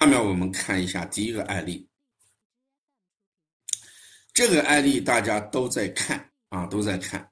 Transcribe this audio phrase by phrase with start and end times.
[0.00, 1.86] 下面我们看一下第一个案例。
[4.32, 7.30] 这个案例大家都在看啊，都在看。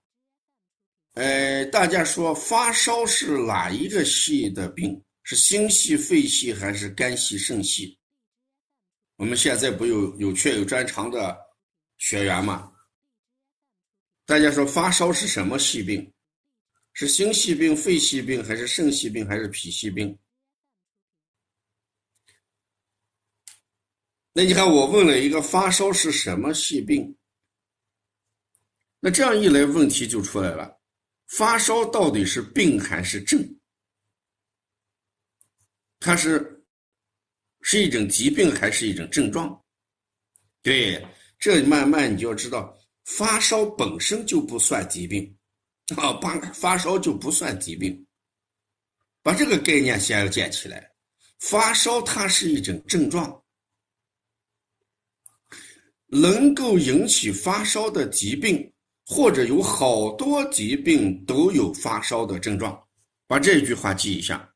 [1.15, 5.03] 呃，大家说发烧是哪一个系的病？
[5.23, 7.99] 是心系、肺系还是肝系、肾系？
[9.17, 11.39] 我们现在不有有缺有专长的
[11.97, 12.71] 学员吗？
[14.27, 16.13] 大家说发烧是什么系病？
[16.93, 20.17] 是心系病、肺系病，还是肾系病，还是脾系病？
[24.33, 27.17] 那你看，我问了一个发烧是什么系病？
[29.01, 30.81] 那这样一来，问题就出来了：
[31.27, 33.59] 发烧到底是病还是症？
[36.01, 36.65] 它是
[37.63, 39.65] 是一种疾病还是一种症状？
[40.63, 41.05] 对，
[41.39, 45.37] 这慢慢你就要知道，发烧本身就不算疾病
[45.97, 48.07] 啊，发发烧就不算疾病，
[49.23, 50.89] 把这个概念先要建起来。
[51.39, 53.43] 发烧它是一种症状，
[56.09, 58.73] 能够引起发烧的疾病，
[59.07, 62.79] 或者有好多疾病都有发烧的症状，
[63.27, 64.51] 把这句话记一下。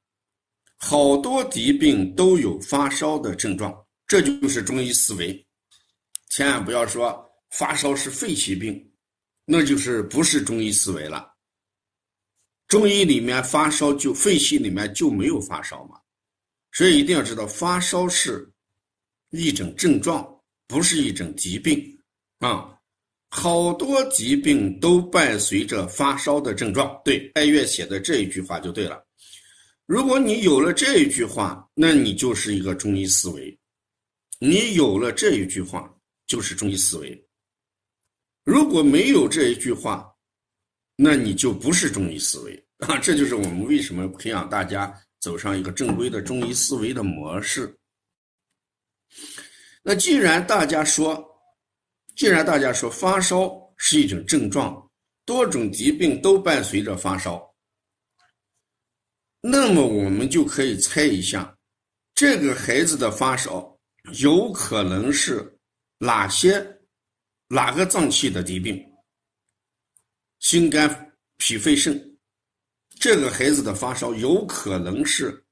[0.79, 3.73] 好多疾病都有发烧的症状，
[4.07, 5.47] 这就是中医思维。
[6.31, 8.93] 千万不要说发烧是肺气病，
[9.45, 11.31] 那就是不是中医思维了。
[12.67, 16.01] 中医里面发烧就肺气里面就没有发烧嘛，
[16.73, 18.51] 所以一定要知道发烧是
[19.31, 20.27] 一种症状，
[20.67, 21.99] 不是一种疾病
[22.39, 22.69] 啊。
[23.35, 29.03] 好多疾病都伴随着发烧的症状，对，艾月写的这一句话就对了。
[29.87, 33.59] 如果你有了这一句话，那你就是一个中医思维。
[34.39, 35.93] 你有了这一句话，
[36.27, 37.27] 就是中医思维。
[38.45, 40.13] 如果没有这一句话，
[40.97, 42.99] 那你就不是中医思维 啊！
[42.99, 47.75] 这就是我们为什么培养大家走上一个正规的中医思维的模式。
[49.83, 51.23] 那既然大家说，
[52.15, 54.91] 既然大家说发烧是一种症状，
[55.25, 57.43] 多种疾病都伴随着发烧。
[59.41, 61.57] 那么我们就可以猜一下，
[62.15, 63.77] 这个孩子的发烧
[64.21, 65.59] 有可能是
[65.99, 66.65] 哪些
[67.49, 68.81] 哪个脏器的疾病？
[70.39, 72.01] 心肝脾肺肾。
[73.01, 75.45] 这个孩子的发烧有可能是，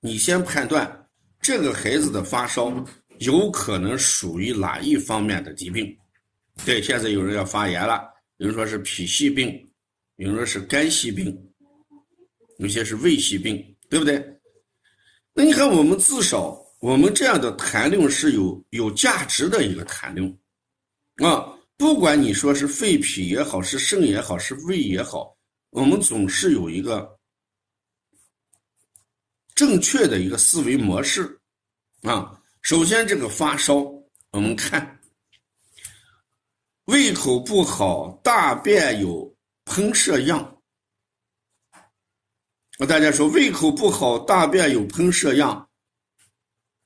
[0.00, 1.08] 你先判断
[1.40, 2.70] 这个孩子的发烧
[3.20, 5.96] 有可能属于哪一方面的疾病？
[6.64, 8.08] 对，现在有人要发言了，
[8.38, 9.70] 有人说是脾系病，
[10.16, 11.36] 有人说是肝系病。
[12.58, 14.20] 有些是胃系病，对不对？
[15.32, 20.38] 那你看，我们至少我们这样的谈论是有有价值的一个谈论
[21.18, 21.56] 啊。
[21.76, 25.36] 不管你说是肺脾也好，是肾也好，是胃也好，
[25.70, 27.16] 我们总是有一个
[29.54, 31.38] 正确的一个思维模式
[32.02, 32.37] 啊。
[32.68, 33.76] 首先，这个发烧，
[34.30, 35.00] 我们看
[36.84, 39.34] 胃口不好，大便有
[39.64, 40.60] 喷射样。
[42.78, 45.66] 那大家说胃口不好，大便有喷射样，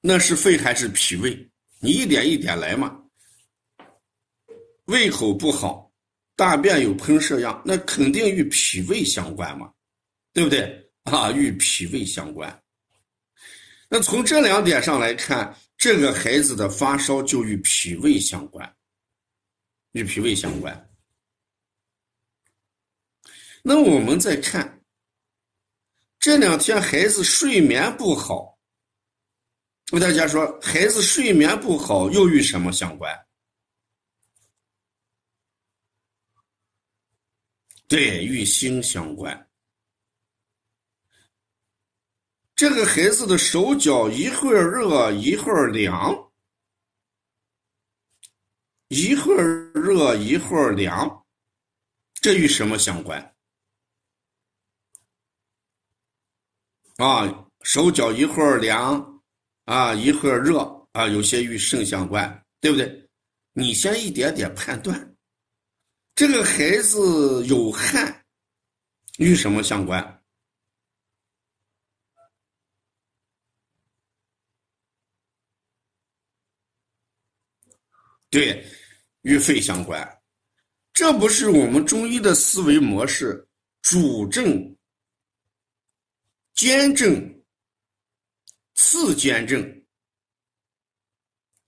[0.00, 1.50] 那是肺还是脾胃？
[1.80, 2.96] 你一点一点来嘛。
[4.84, 5.90] 胃口不好，
[6.36, 9.68] 大便有喷射样，那肯定与脾胃相关嘛，
[10.32, 11.32] 对不对啊？
[11.32, 12.56] 与脾胃相关。
[13.88, 18.76] 那从这两点上来看，这个孩子的发烧就与脾胃相关，
[19.90, 20.94] 与脾胃相关。
[23.64, 24.80] 那我们再看。
[26.20, 28.56] 这两天孩子睡眠不好，
[29.90, 33.12] 我大家说，孩子睡眠不好又与什么相关？
[37.88, 39.50] 对，与心相关。
[42.54, 46.30] 这个孩子的手脚一会儿热一会儿凉，
[48.88, 51.24] 一会儿热一会儿凉，
[52.14, 53.34] 这与什么相关？
[56.98, 59.22] 啊，手脚一会儿凉，
[59.64, 60.60] 啊一会儿热，
[60.92, 63.08] 啊有些与肾相关，对不对？
[63.54, 65.16] 你先一点点判断，
[66.14, 68.24] 这个孩子有汗，
[69.18, 70.21] 与什么相关？
[78.32, 78.66] 对，
[79.20, 80.22] 与肺相关。
[80.94, 83.46] 这不是我们中医的思维模式，
[83.82, 84.74] 主症。
[86.54, 87.44] 兼症、
[88.74, 89.84] 次兼症，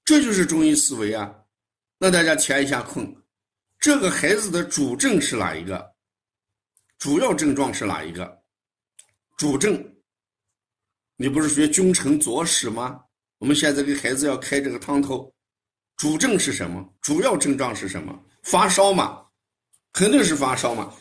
[0.06, 1.34] 这就是中医思维啊。
[1.98, 3.14] 那大家填一下空，
[3.78, 5.94] 这个孩子的主症是哪一个？
[6.96, 8.42] 主要症状是哪一个？
[9.36, 9.96] 主症，
[11.16, 13.04] 你不是学君臣佐使吗？
[13.38, 15.33] 我们现在给孩子要开这个汤头，
[15.96, 16.94] 主症是什么？
[17.00, 18.18] 主要症状是什么？
[18.42, 19.24] 发烧嘛，
[19.92, 20.94] 肯定是发烧嘛。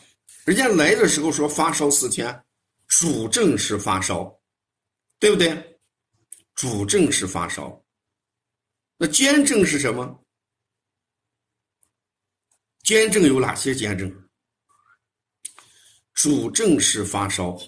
[0.44, 2.44] 人家来的时候说发烧四天，
[2.86, 4.40] 主症是发烧，
[5.18, 5.78] 对不对？
[6.54, 7.82] 主症是发烧。
[8.96, 10.24] 那兼症是什么？
[12.84, 14.28] 兼症有哪些兼症？
[16.12, 17.58] 主症是发烧。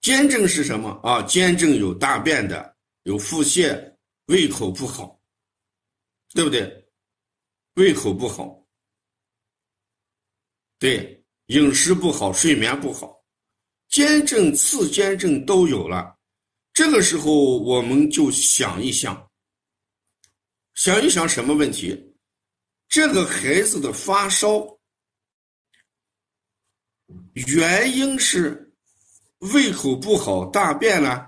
[0.00, 1.20] 兼症是什么啊？
[1.22, 3.91] 兼症有大便的，有腹泻，
[4.26, 5.20] 胃口不好，
[6.34, 6.88] 对不对？
[7.74, 8.66] 胃口不好，
[10.78, 13.24] 对，饮食不好，睡眠不好，
[13.88, 16.18] 肩症、次肩症都有了。
[16.72, 19.30] 这个时候，我们就想一想，
[20.74, 22.16] 想一想什么问题？
[22.88, 24.78] 这个孩子的发烧
[27.32, 28.68] 原因是？
[29.52, 31.26] 胃口不好大便呢，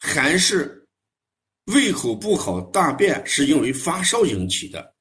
[0.00, 0.81] 还是
[1.66, 4.94] 胃口不好大便是因为发烧引起的？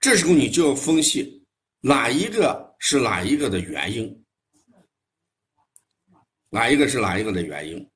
[0.00, 1.46] 这时候你就要分析
[1.80, 4.24] 哪一个是哪一个的原因，
[6.50, 7.90] 哪一个是哪一个的原因？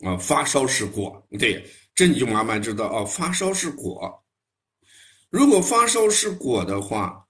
[0.00, 1.64] 啊，发烧是果，对，
[1.94, 4.24] 这你就慢慢知道啊，发烧是果。
[5.28, 7.26] 如果发烧是果的话。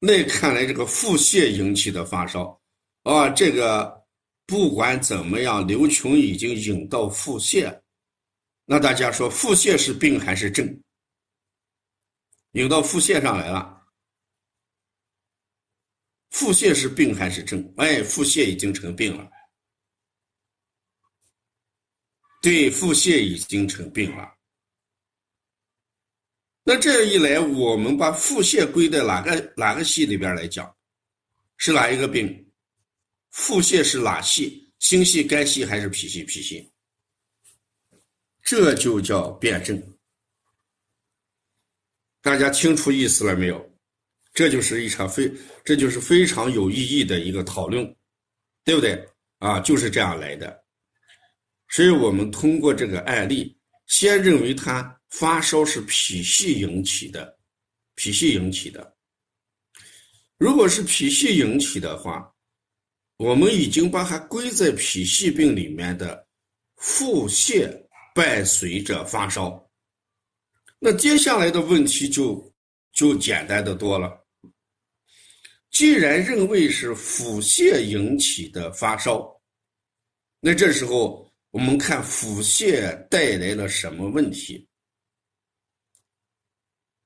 [0.00, 2.60] 那看来这个腹泻引起的发烧，
[3.04, 4.03] 啊，这个
[4.46, 7.80] 不管怎么样，刘琼已经引到腹泻，
[8.66, 10.82] 那大家说腹泻是病还是症？
[12.52, 13.88] 引到腹泻上来了，
[16.30, 17.74] 腹泻是病还是症？
[17.78, 19.30] 哎，腹泻已经成病了，
[22.42, 24.30] 对，腹泻已经成病了。
[26.62, 30.76] 那这样一来，我们把腹泻归在哪个哪个系里边来讲？
[31.56, 32.43] 是哪一个病？
[33.34, 34.72] 腹泻是哪系？
[34.78, 36.22] 心系、肝系还是脾系？
[36.22, 36.70] 脾系。
[38.42, 39.76] 这就叫辩证。
[42.22, 43.78] 大家清楚意思了没有？
[44.32, 45.28] 这就是一场非，
[45.64, 47.84] 这就是非常有意义的一个讨论，
[48.62, 49.04] 对不对？
[49.38, 50.64] 啊，就是这样来的。
[51.70, 53.58] 所以我们通过这个案例，
[53.88, 54.98] 先认为他。
[55.10, 57.38] 发烧是脾系引起的，
[57.94, 58.96] 脾系引起的。
[60.38, 62.33] 如果是脾系引起的话，
[63.16, 66.26] 我们已经把它归在脾系病里面的
[66.76, 67.70] 腹泻
[68.14, 69.70] 伴随着发烧。
[70.78, 72.52] 那接下来的问题就
[72.92, 74.20] 就简单的多了。
[75.70, 79.40] 既然认为是腹泻引起的发烧，
[80.40, 84.68] 那这时候我们看腹泻带来了什么问题？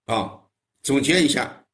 [0.07, 0.39] 啊，
[0.83, 1.65] 总结一下，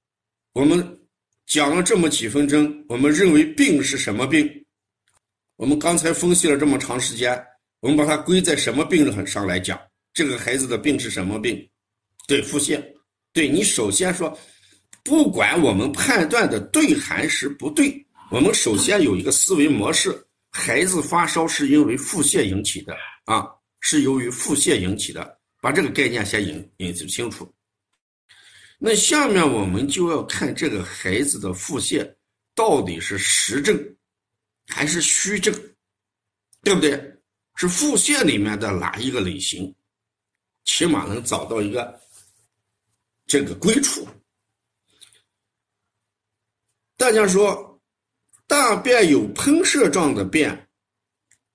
[0.52, 1.03] 我们
[1.46, 4.48] 讲了这么几分钟，我们认为病是什么病？
[5.56, 7.40] 我们刚才分析了这么长时间，
[7.80, 9.78] 我们把它归在什么病上来讲？
[10.12, 11.68] 这个孩子的病是什么病？
[12.26, 12.82] 对，腹泻。
[13.32, 14.36] 对你首先说，
[15.02, 17.94] 不管我们判断的对还是不对，
[18.30, 20.16] 我们首先有一个思维模式：
[20.50, 23.46] 孩子发烧是因为腹泻引起的啊，
[23.80, 25.38] 是由于腹泻引起的。
[25.60, 27.50] 把这个概念先引引清楚。
[28.78, 32.14] 那下面我们就要看这个孩子的腹泻
[32.54, 33.96] 到底是实症
[34.66, 35.54] 还是虚症，
[36.62, 37.12] 对不对？
[37.56, 39.74] 是腹泻里面的哪一个类型？
[40.64, 42.00] 起码能找到一个
[43.26, 44.06] 这个归处。
[46.96, 47.80] 大家说，
[48.46, 50.68] 大便有喷射状的便，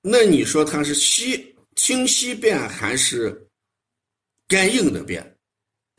[0.01, 3.49] 那你说它是稀清稀便还是
[4.47, 5.38] 干硬的便？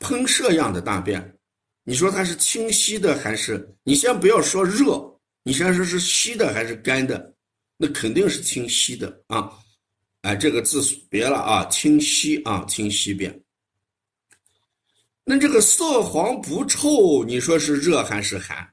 [0.01, 1.37] 喷射样的大便，
[1.83, 3.73] 你说它是清晰的还是？
[3.83, 4.99] 你先不要说热，
[5.43, 7.33] 你先说是稀的还是干的？
[7.77, 9.57] 那肯定是清晰的啊！
[10.21, 13.43] 哎，这个字别了啊，清晰啊，清晰便。
[15.23, 18.71] 那这个色黄不臭，你说是热还是寒？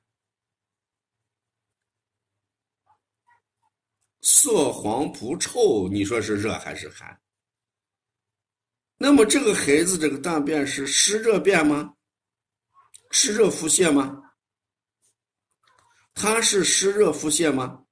[4.21, 7.19] 色黄不臭，你说是热还是寒？
[9.01, 11.95] 那么这个孩子这个大便是湿热便吗？
[13.11, 14.21] 湿热腹泻吗？
[16.15, 17.85] 他是湿热腹泻吗？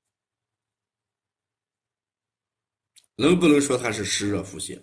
[3.15, 4.83] 能不能说他是湿热腹泻？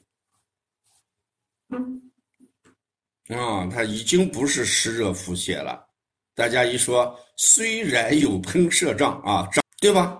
[3.27, 5.85] 啊，他已经不是湿热腹泻了。
[6.33, 10.19] 大家一说，虽然有喷射胀啊，胀对吧？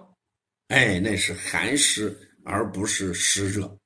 [0.68, 3.80] 哎，那是寒湿，而不是湿热。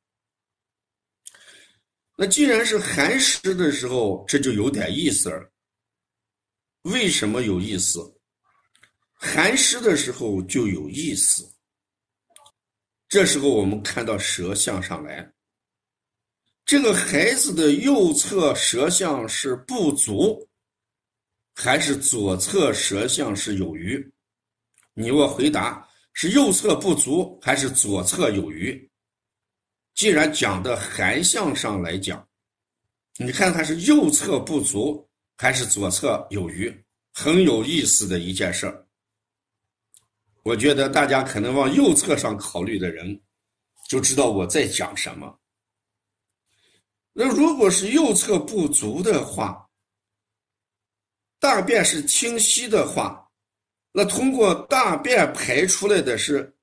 [2.20, 5.52] 那既然是寒湿的时候，这就有点意思了。
[6.82, 8.00] 为什么有意思？
[9.14, 11.48] 寒湿的时候就有意思，
[13.08, 15.32] 这时候我们看到舌象上来，
[16.66, 20.48] 这个孩子的右侧舌象是不足，
[21.54, 24.12] 还是左侧舌象是有余？
[24.96, 28.90] 你我回答，是右侧不足还是左侧有余？
[29.98, 32.24] 既然讲的含象上来讲，
[33.18, 36.72] 你看它是右侧不足还是左侧有余？
[37.16, 38.88] 很有意思的一件事儿。
[40.44, 43.20] 我觉得大家可能往右侧上考虑的人，
[43.90, 45.36] 就知道我在讲什么。
[47.12, 49.68] 那如果是右侧不足的话，
[51.40, 53.28] 大便是清晰的话，
[53.92, 56.56] 那通过大便排出来的是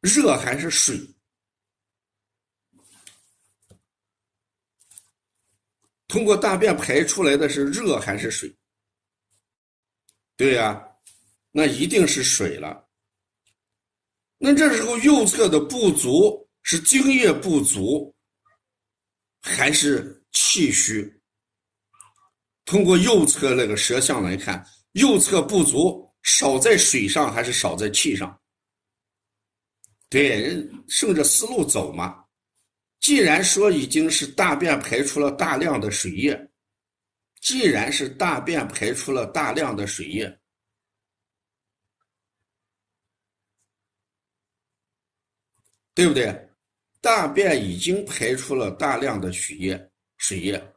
[0.00, 0.98] 热还是水？
[6.10, 8.52] 通过大便排出来的是热还是水？
[10.36, 10.84] 对呀，
[11.52, 12.84] 那一定是水了。
[14.36, 18.12] 那这时候右侧的不足是精液不足，
[19.40, 21.20] 还是气虚？
[22.64, 28.36] 通过右侧那个舌象来看，右侧不足少在水上还是少在气上？
[30.08, 32.19] 对，顺着思路走嘛。
[33.00, 36.50] 既然说已经是大便排出了大量的水液，
[37.40, 40.38] 既然是大便排出了大量的水液。
[45.92, 46.48] 对不对？
[47.02, 50.74] 大便已经排出了大量的血液、水液，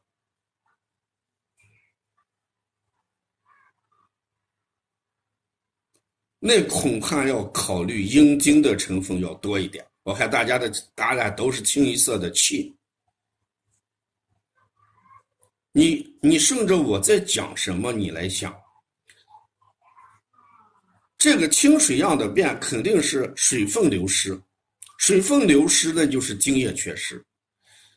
[6.39, 9.85] 那恐怕要考虑阴茎的成分要多一点。
[10.03, 12.75] 我看大家的答案都是清一色的气。
[15.71, 18.55] 你你顺着我在讲什么，你来想，
[21.17, 24.39] 这个清水样的便肯定是水分流失。
[24.99, 27.25] 水分流失，那就是精液缺失。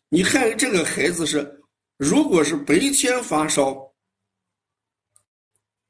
[0.09, 1.63] 你看这个孩子是，
[1.99, 3.77] 如果是白天发烧，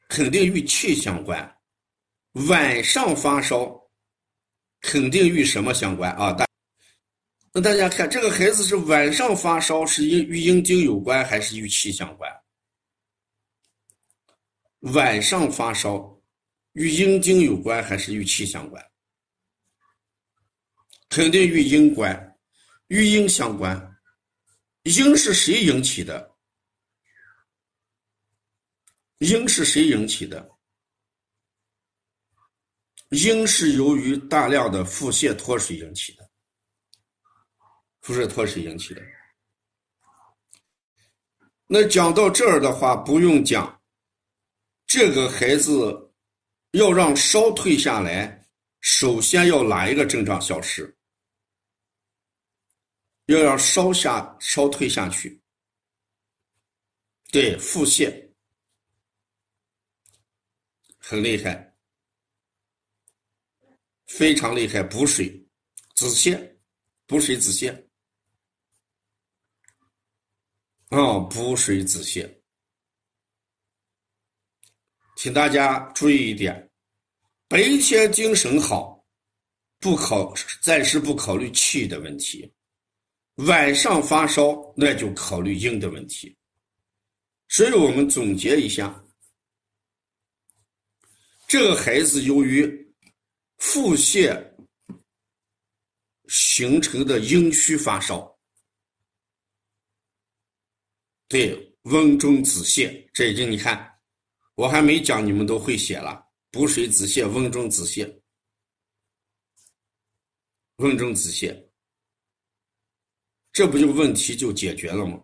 [0.09, 1.39] 肯定与气相关；
[2.49, 3.86] 晚上发烧，
[4.87, 6.33] 肯定与什么相关啊？
[6.33, 6.47] 大
[7.53, 12.33] 那大家看，这个孩子是晚上发烧，是因与阴经有关，还是与气相关？
[14.95, 16.17] 晚上发烧，
[16.75, 18.81] 与阴经有关，还是与气相关？
[21.09, 22.39] 肯定与阴关，
[22.87, 23.99] 与阴相关。
[24.85, 26.33] 阴是谁引起的？
[29.19, 30.49] 阴是谁引起的？
[33.11, 36.29] 阴是由于大量的腹泻脱水引起的，
[38.01, 39.03] 腹泻脱水引起的。
[41.67, 43.81] 那讲到这儿的话，不用讲，
[44.87, 46.13] 这个孩子
[46.73, 48.49] 要让烧退下来，
[48.81, 50.97] 首先要哪一个症状消失？
[53.27, 55.41] 要让烧下烧退下去，
[57.33, 58.31] 对腹泻
[60.99, 61.76] 很厉害，
[64.07, 65.29] 非常厉害，补水
[65.95, 66.39] 止泻，
[67.07, 67.73] 补水止泻，
[70.89, 72.29] 啊，补水止泻，
[75.17, 76.71] 请大家注意一点，
[77.49, 79.05] 白天精神好，
[79.81, 80.33] 不考
[80.63, 82.53] 暂时不考虑气的问题。
[83.37, 86.35] 晚上发烧，那就考虑阴的问题。
[87.49, 89.05] 所以我们总结一下，
[91.47, 92.86] 这个孩子由于
[93.59, 94.55] 腹泻
[96.29, 98.39] 形成的阴虚发烧，
[101.29, 103.99] 对温中止泻，这已经你看，
[104.55, 108.21] 我还没讲，你们都会写了，补水止泻，温中止泻，
[110.77, 111.65] 温中止泻。
[113.53, 115.23] 这不就问题就解决了吗？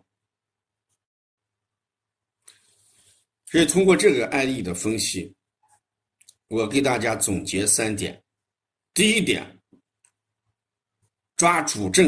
[3.45, 5.35] 所以通过这个案例的分析，
[6.47, 8.22] 我给大家总结三点：
[8.93, 9.59] 第一点，
[11.35, 12.05] 抓主症，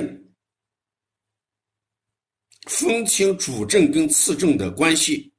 [2.67, 5.33] 分清主症跟次症的关系。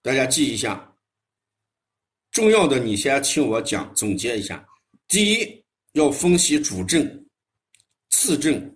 [0.00, 0.96] 大家记一下，
[2.30, 4.66] 重要的你先听我讲，总结一下。
[5.06, 7.26] 第一，要分析主症、
[8.08, 8.70] 次症。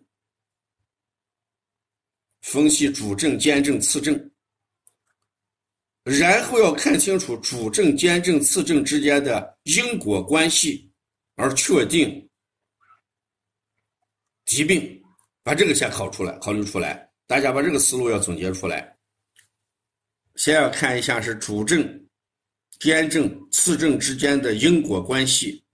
[2.42, 4.30] 分析主症、兼症、次症，
[6.02, 10.87] 然后要看清楚主症、兼症、次症之间的因果关系，
[11.38, 12.28] 而确定
[14.44, 15.02] 疾病。
[15.42, 17.10] 把这个先考出来，考虑出来。
[17.26, 18.94] 大家把这个思路要总结出来。
[20.34, 22.06] 先要看一下是主症、
[22.78, 25.64] 兼症、次症之间的因果关系，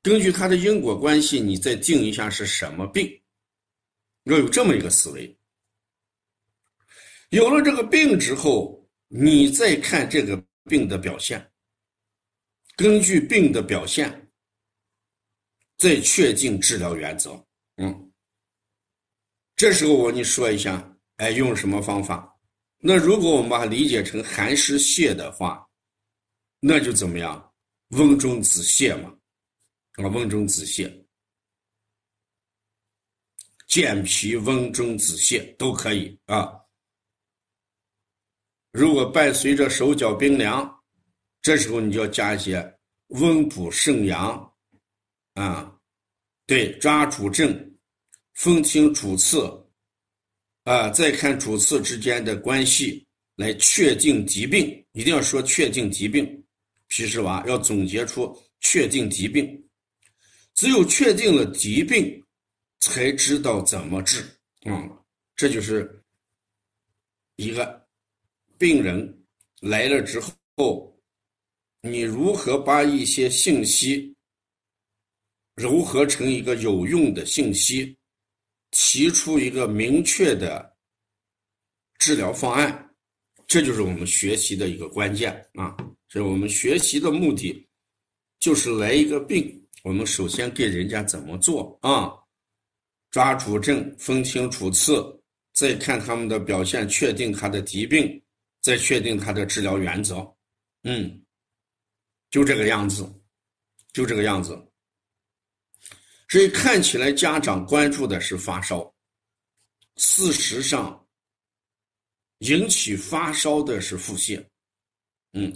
[0.00, 3.20] 根据它的因果关系，你再定一下是什么病，
[4.24, 5.36] 要有这么一个思维。
[7.30, 11.50] 有了这个病之后，你再看这个病的表现，
[12.76, 14.29] 根据病的表现，
[15.80, 17.32] 再确定治疗原则。
[17.76, 18.12] 嗯，
[19.56, 22.30] 这时候我跟你说一下，哎，用什么方法？
[22.76, 25.66] 那如果我们把它理解成寒湿泻的话，
[26.60, 27.54] 那就怎么样？
[27.96, 29.08] 温中止泻嘛，
[29.92, 30.92] 啊，温中止泻，
[33.66, 36.52] 健脾温中止泻都可以啊。
[38.70, 40.78] 如果伴随着手脚冰凉，
[41.40, 44.49] 这时候你就要加一些温补肾阳，
[45.34, 45.74] 啊，
[46.46, 47.78] 对，抓主症，
[48.34, 49.48] 分清主次，
[50.64, 53.06] 啊，再看主次之间的关系，
[53.36, 54.84] 来确定疾病。
[54.92, 56.44] 一定要说确定疾病，
[56.88, 59.64] 皮实娃要总结出确定疾病。
[60.54, 62.22] 只有确定了疾病，
[62.80, 64.24] 才知道怎么治。
[64.66, 65.04] 嗯，
[65.36, 66.02] 这就是
[67.36, 67.80] 一个。
[68.58, 69.24] 病人
[69.62, 70.20] 来了之
[70.54, 70.94] 后，
[71.80, 74.14] 你如何把一些信息
[75.56, 77.96] 糅合成一个有用的信息，
[78.70, 80.76] 提出一个明确的
[81.98, 82.90] 治疗方案？
[83.46, 85.76] 这就是我们学习的一个关键啊！
[86.08, 87.68] 所以我们学习的目的
[88.38, 92.12] 就是来一个病，我们首先给人家怎么做啊？
[93.10, 95.02] 抓主症，分清主次，
[95.52, 98.22] 再看他们的表现，确定他的疾病。
[98.62, 100.16] 再确定他的治疗原则，
[100.82, 101.24] 嗯，
[102.30, 103.10] 就这个样子，
[103.94, 104.69] 就这个样子。
[106.30, 108.94] 所以看起来家长关注的是发烧，
[109.96, 111.04] 事实上，
[112.38, 114.40] 引起发烧的是腹泻，
[115.32, 115.52] 嗯，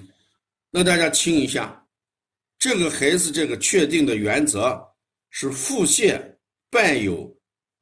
[0.70, 1.86] 那大家听一下，
[2.58, 4.84] 这个孩子这个确定的原则
[5.30, 6.20] 是腹泻
[6.70, 7.32] 伴有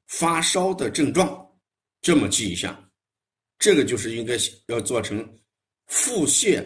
[0.07, 1.51] 发烧的症状，
[2.03, 2.79] 这么记一下。
[3.59, 4.35] 这个就是应该
[4.67, 5.27] 要做成
[5.87, 6.63] 腹泻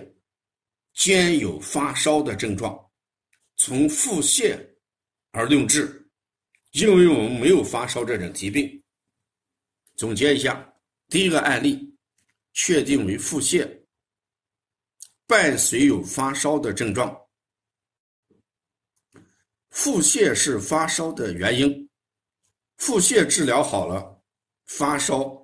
[0.92, 2.76] 兼有发烧的症状，
[3.54, 4.58] 从腹泻
[5.30, 6.04] 而论治，
[6.76, 8.82] 因为我们没有发烧这种疾病。
[9.94, 10.74] 总结一下，
[11.08, 11.96] 第一个案例
[12.52, 13.66] 确定为腹泻，
[15.26, 17.18] 伴随有发烧的症状。
[19.70, 21.88] 腹泻是发烧的原因，
[22.76, 24.22] 腹泻治疗好了，
[24.66, 25.34] 发烧。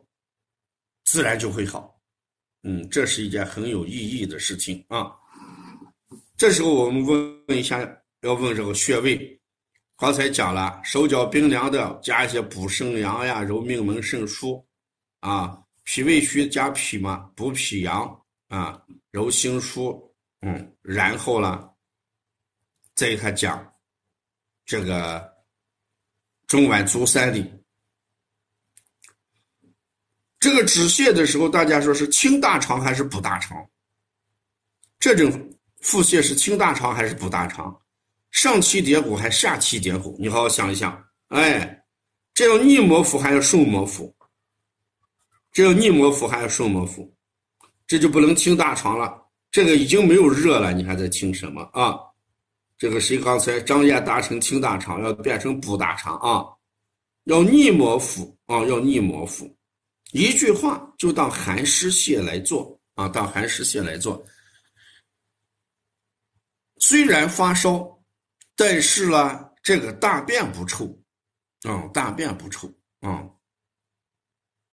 [1.05, 1.99] 自然就会好，
[2.63, 5.11] 嗯，这是一件很有意义的事情啊。
[6.37, 7.81] 这时候我们问问一下，
[8.21, 9.41] 要问这个穴位。
[10.03, 14.61] 刚才讲了，手脚冰凉的加一些补肾阳呀、揉命门、肾腧
[15.21, 20.03] 啊；脾胃虚加脾嘛，补脾阳啊、揉心腧。
[20.41, 21.71] 嗯，然后呢，
[22.97, 23.73] 再给他讲
[24.65, 25.33] 这个
[26.49, 27.49] 中脘足三里。
[30.41, 33.65] 这个止泻的时候，大家说是清大肠还是补大肠？
[34.99, 35.31] 这种
[35.79, 37.81] 腹泻是清大肠还是补大肠？
[38.33, 40.17] 上期叠骨还下期叠骨？
[40.19, 41.03] 你好好想一想。
[41.29, 41.85] 哎，
[42.35, 44.15] 这要逆摩腹还是顺摩腹？
[45.53, 47.15] 这要逆摩腹还是顺摩腹？
[47.87, 49.23] 这就不能清大肠了。
[49.51, 51.95] 这个已经没有热了，你还在清什么啊？
[52.79, 56.45] 这个谁刚才张燕达成清大肠，要变成补大肠啊？
[57.25, 59.55] 要逆摩腹啊，要逆摩腹。
[60.13, 64.25] 一句话就当寒湿泻来做啊，当寒湿泻来做。
[66.79, 68.02] 虽然发烧，
[68.65, 70.87] 但是呢，这个大便不臭，
[71.69, 73.29] 啊，大便不臭啊。